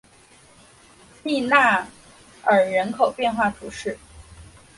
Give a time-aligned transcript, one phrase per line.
[1.23, 1.87] 利纳
[2.45, 3.95] 尔人口变化图示